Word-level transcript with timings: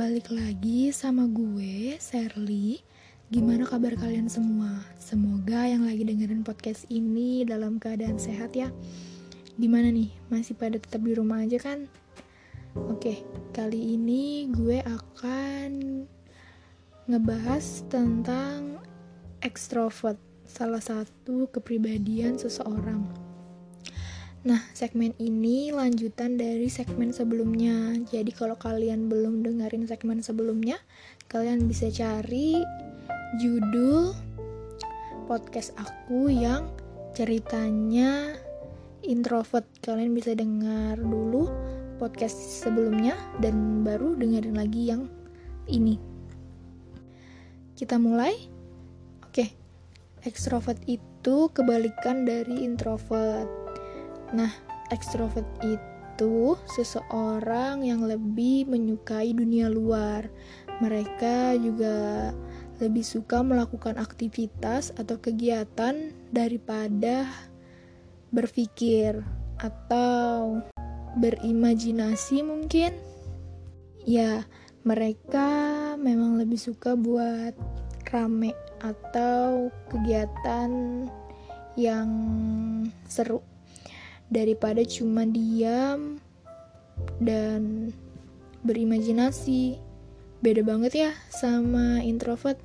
balik 0.00 0.32
lagi 0.32 0.88
sama 0.96 1.28
gue, 1.28 2.00
Serly. 2.00 2.80
Gimana 3.28 3.68
kabar 3.68 3.92
kalian 4.00 4.32
semua? 4.32 4.80
Semoga 4.96 5.68
yang 5.68 5.84
lagi 5.84 6.08
dengerin 6.08 6.40
podcast 6.40 6.88
ini 6.88 7.44
dalam 7.44 7.76
keadaan 7.76 8.16
sehat 8.16 8.56
ya. 8.56 8.72
Gimana 9.60 9.92
nih? 9.92 10.08
Masih 10.32 10.56
pada 10.56 10.80
tetap 10.80 11.04
di 11.04 11.12
rumah 11.12 11.44
aja 11.44 11.60
kan? 11.60 11.84
Oke, 12.88 13.20
kali 13.52 14.00
ini 14.00 14.48
gue 14.48 14.80
akan 14.80 16.08
ngebahas 17.04 17.84
tentang 17.92 18.80
extrovert, 19.44 20.16
salah 20.48 20.80
satu 20.80 21.44
kepribadian 21.52 22.40
seseorang. 22.40 23.19
Nah, 24.40 24.64
segmen 24.72 25.12
ini 25.20 25.68
lanjutan 25.68 26.40
dari 26.40 26.72
segmen 26.72 27.12
sebelumnya. 27.12 27.92
Jadi 28.08 28.32
kalau 28.32 28.56
kalian 28.56 29.12
belum 29.12 29.44
dengerin 29.44 29.84
segmen 29.84 30.24
sebelumnya, 30.24 30.80
kalian 31.28 31.68
bisa 31.68 31.92
cari 31.92 32.56
judul 33.36 34.16
podcast 35.28 35.76
aku 35.76 36.32
yang 36.32 36.72
ceritanya 37.12 38.32
introvert. 39.04 39.68
Kalian 39.84 40.16
bisa 40.16 40.32
dengar 40.32 40.96
dulu 40.96 41.52
podcast 42.00 42.64
sebelumnya 42.64 43.20
dan 43.44 43.84
baru 43.84 44.16
dengerin 44.16 44.56
lagi 44.56 44.88
yang 44.88 45.04
ini. 45.68 46.00
Kita 47.76 48.00
mulai? 48.00 48.32
Oke. 49.20 49.52
Extrovert 50.24 50.80
itu 50.88 51.52
kebalikan 51.52 52.24
dari 52.24 52.64
introvert 52.64 53.59
Nah, 54.30 54.50
ekstrovert 54.94 55.46
itu 55.62 56.54
seseorang 56.70 57.82
yang 57.82 58.06
lebih 58.06 58.70
menyukai 58.70 59.34
dunia 59.34 59.66
luar. 59.66 60.30
Mereka 60.78 61.58
juga 61.58 62.30
lebih 62.80 63.04
suka 63.04 63.44
melakukan 63.44 64.00
aktivitas 64.00 64.94
atau 64.96 65.20
kegiatan 65.20 66.14
daripada 66.32 67.28
berpikir 68.32 69.20
atau 69.60 70.62
berimajinasi 71.18 72.46
mungkin. 72.46 72.94
Ya, 74.06 74.48
mereka 74.86 75.48
memang 76.00 76.40
lebih 76.40 76.56
suka 76.56 76.96
buat 76.96 77.52
rame 78.08 78.56
atau 78.80 79.68
kegiatan 79.92 81.04
yang 81.76 82.10
seru 83.04 83.44
daripada 84.30 84.86
cuma 84.86 85.26
diam 85.26 86.22
dan 87.18 87.90
berimajinasi. 88.62 89.76
Beda 90.40 90.64
banget 90.64 90.92
ya 90.96 91.10
sama 91.28 92.00
introvert. 92.00 92.56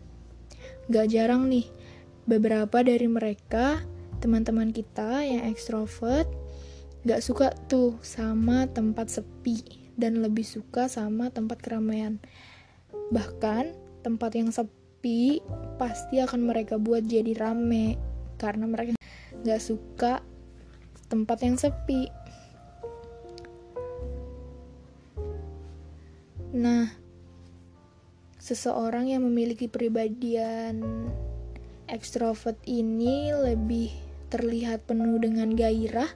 Gak 0.88 1.12
jarang 1.12 1.50
nih, 1.52 1.68
beberapa 2.30 2.86
dari 2.86 3.10
mereka, 3.10 3.84
teman-teman 4.24 4.72
kita 4.72 5.26
yang 5.26 5.50
ekstrovert, 5.50 6.30
gak 7.04 7.20
suka 7.20 7.52
tuh 7.68 8.00
sama 8.00 8.70
tempat 8.72 9.12
sepi 9.12 9.92
dan 10.00 10.24
lebih 10.24 10.46
suka 10.46 10.88
sama 10.88 11.34
tempat 11.34 11.60
keramaian. 11.60 12.22
Bahkan, 13.12 13.76
tempat 14.06 14.32
yang 14.38 14.54
sepi 14.54 15.42
pasti 15.82 16.22
akan 16.22 16.48
mereka 16.48 16.78
buat 16.78 17.04
jadi 17.04 17.34
rame 17.36 17.98
karena 18.38 18.70
mereka 18.70 18.94
gak 19.44 19.62
suka 19.62 20.22
tempat 21.08 21.42
yang 21.46 21.58
sepi. 21.58 22.10
Nah, 26.56 26.88
seseorang 28.40 29.12
yang 29.12 29.26
memiliki 29.28 29.68
pribadian 29.68 30.80
ekstrovert 31.92 32.58
ini 32.66 33.34
lebih 33.36 33.92
terlihat 34.32 34.88
penuh 34.88 35.20
dengan 35.22 35.54
gairah 35.54 36.10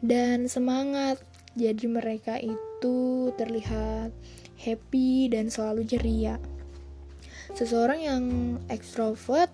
dan 0.00 0.46
semangat. 0.46 1.20
Jadi 1.58 1.90
mereka 1.90 2.38
itu 2.38 3.30
terlihat 3.34 4.14
happy 4.58 5.30
dan 5.30 5.50
selalu 5.50 5.82
ceria. 5.86 6.38
Seseorang 7.56 8.00
yang 8.00 8.24
ekstrovert 8.70 9.50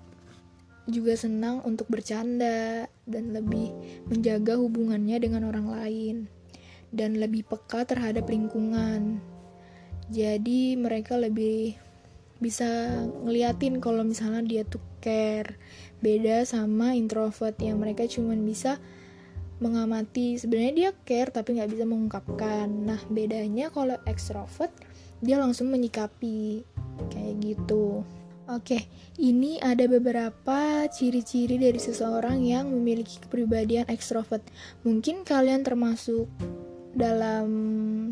juga 0.84 1.16
senang 1.16 1.64
untuk 1.64 1.88
bercanda 1.88 2.84
dan 3.08 3.32
lebih 3.32 3.72
menjaga 4.08 4.60
hubungannya 4.60 5.16
dengan 5.16 5.48
orang 5.48 5.66
lain 5.72 6.16
dan 6.94 7.18
lebih 7.18 7.42
peka 7.48 7.88
terhadap 7.88 8.28
lingkungan. 8.30 9.18
Jadi 10.12 10.76
mereka 10.76 11.16
lebih 11.16 11.74
bisa 12.38 12.68
ngeliatin 13.24 13.80
kalau 13.80 14.04
misalnya 14.04 14.44
dia 14.44 14.62
tuh 14.62 14.82
care. 15.00 15.56
Beda 16.04 16.44
sama 16.44 16.92
introvert 16.92 17.56
yang 17.58 17.80
mereka 17.80 18.04
cuman 18.04 18.44
bisa 18.44 18.76
mengamati. 19.64 20.36
Sebenarnya 20.36 20.74
dia 20.76 20.90
care 21.08 21.32
tapi 21.32 21.56
nggak 21.56 21.72
bisa 21.72 21.84
mengungkapkan. 21.88 22.68
Nah 22.68 23.00
bedanya 23.08 23.72
kalau 23.72 23.96
extrovert 24.04 24.70
dia 25.24 25.40
langsung 25.40 25.72
menyikapi 25.72 26.62
kayak 27.08 27.34
gitu. 27.40 28.04
Oke, 28.44 28.76
ini 29.16 29.56
ada 29.56 29.88
beberapa 29.88 30.84
ciri-ciri 30.92 31.56
dari 31.56 31.80
seseorang 31.80 32.44
yang 32.44 32.68
memiliki 32.68 33.16
kepribadian 33.16 33.88
ekstrovert. 33.88 34.44
Mungkin 34.84 35.24
kalian 35.24 35.64
termasuk 35.64 36.28
dalam 36.92 37.48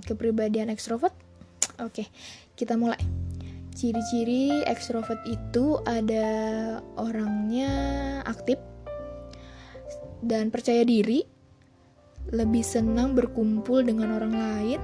kepribadian 0.00 0.72
ekstrovert? 0.72 1.12
Oke, 1.84 2.08
kita 2.56 2.80
mulai. 2.80 2.96
Ciri-ciri 3.76 4.64
ekstrovert 4.64 5.20
itu 5.28 5.76
ada 5.84 6.24
orangnya 6.96 7.68
aktif 8.24 8.56
dan 10.24 10.48
percaya 10.48 10.80
diri, 10.80 11.28
lebih 12.32 12.64
senang 12.64 13.12
berkumpul 13.12 13.84
dengan 13.84 14.16
orang 14.16 14.32
lain, 14.32 14.80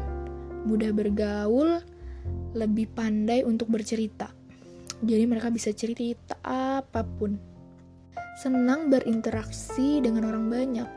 mudah 0.68 0.92
bergaul, 0.92 1.80
lebih 2.52 2.92
pandai 2.92 3.48
untuk 3.48 3.72
bercerita 3.72 4.37
jadi 5.02 5.24
mereka 5.30 5.54
bisa 5.54 5.70
cerita 5.70 6.34
apa 6.42 7.06
pun. 7.06 7.38
Senang 8.38 8.90
berinteraksi 8.90 9.98
dengan 10.02 10.30
orang 10.30 10.46
banyak, 10.50 10.88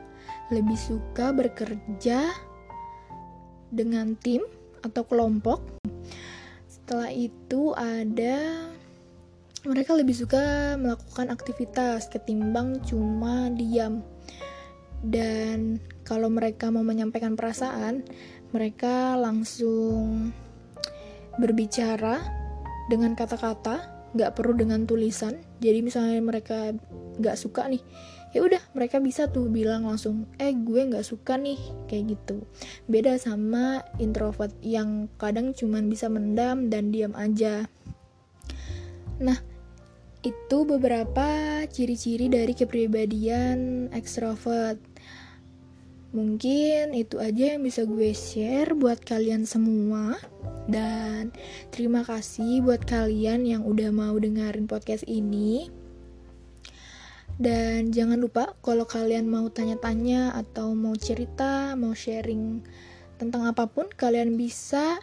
lebih 0.53 0.77
suka 0.77 1.33
bekerja 1.33 2.29
dengan 3.69 4.13
tim 4.17 4.45
atau 4.81 5.05
kelompok. 5.05 5.61
Setelah 6.69 7.09
itu 7.13 7.73
ada 7.77 8.69
mereka 9.61 9.93
lebih 9.93 10.17
suka 10.17 10.73
melakukan 10.77 11.29
aktivitas 11.29 12.09
ketimbang 12.09 12.81
cuma 12.85 13.53
diam. 13.53 14.01
Dan 15.01 15.81
kalau 16.05 16.29
mereka 16.29 16.69
mau 16.69 16.85
menyampaikan 16.85 17.33
perasaan, 17.33 18.05
mereka 18.53 19.17
langsung 19.17 20.29
berbicara 21.41 22.40
dengan 22.91 23.15
kata-kata 23.15 24.03
nggak 24.11 24.35
perlu 24.35 24.51
dengan 24.59 24.83
tulisan. 24.83 25.39
Jadi 25.63 25.79
misalnya 25.79 26.19
mereka 26.19 26.75
nggak 27.15 27.39
suka 27.39 27.71
nih 27.71 27.79
ya 28.31 28.39
udah 28.39 28.63
mereka 28.71 29.03
bisa 29.03 29.27
tuh 29.27 29.51
bilang 29.51 29.83
langsung 29.83 30.23
eh 30.39 30.55
gue 30.55 30.87
nggak 30.87 31.03
suka 31.03 31.35
nih 31.35 31.59
kayak 31.87 32.15
gitu. 32.15 32.43
Beda 32.87 33.19
sama 33.19 33.83
introvert 33.99 34.55
yang 34.63 35.11
kadang 35.19 35.51
cuman 35.51 35.91
bisa 35.91 36.07
mendam 36.07 36.71
dan 36.71 36.95
diam 36.95 37.11
aja. 37.15 37.67
Nah 39.19 39.39
itu 40.21 40.57
beberapa 40.63 41.61
ciri-ciri 41.67 42.29
dari 42.29 42.53
kepribadian 42.55 43.89
extrovert 43.91 44.90
Mungkin 46.11 46.91
itu 46.91 47.23
aja 47.23 47.55
yang 47.55 47.63
bisa 47.63 47.87
gue 47.87 48.11
share 48.11 48.75
buat 48.75 48.99
kalian 48.99 49.47
semua. 49.47 50.19
Dan 50.67 51.31
terima 51.71 52.03
kasih 52.03 52.59
buat 52.63 52.83
kalian 52.83 53.47
yang 53.47 53.63
udah 53.63 53.95
mau 53.95 54.15
dengerin 54.19 54.67
podcast 54.67 55.07
ini. 55.07 55.71
Dan 57.39 57.95
jangan 57.95 58.19
lupa 58.19 58.53
kalau 58.59 58.83
kalian 58.83 59.31
mau 59.31 59.47
tanya-tanya 59.47 60.35
atau 60.35 60.75
mau 60.75 60.93
cerita, 60.99 61.73
mau 61.79 61.95
sharing 61.95 62.59
tentang 63.15 63.47
apa 63.47 63.65
pun, 63.71 63.87
kalian 63.87 64.35
bisa 64.35 64.99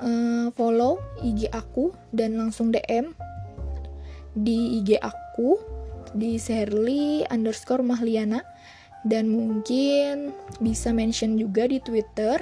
uh, 0.00 0.48
follow 0.56 0.98
IG 1.20 1.52
aku 1.52 1.92
dan 2.16 2.40
langsung 2.40 2.72
DM 2.72 3.12
di 4.34 4.80
IG 4.80 4.98
aku 5.02 5.58
di 6.14 6.38
Serly 6.38 7.22
underscore 7.30 7.86
Mahliana 7.86 8.42
dan 9.06 9.32
mungkin 9.32 10.34
bisa 10.60 10.92
mention 10.92 11.40
juga 11.40 11.64
di 11.68 11.80
Twitter 11.80 12.40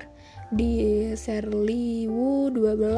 di 0.49 1.05
serliwu12 1.13 2.89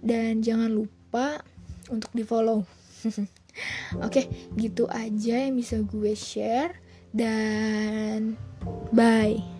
dan 0.00 0.40
jangan 0.40 0.72
lupa 0.72 1.44
untuk 1.92 2.10
di 2.16 2.24
follow 2.24 2.64
oke 4.06 4.22
gitu 4.56 4.88
aja 4.88 5.34
yang 5.46 5.56
bisa 5.58 5.82
gue 5.84 6.14
share. 6.16 6.74
Dan 7.10 8.38
bye 8.94 9.59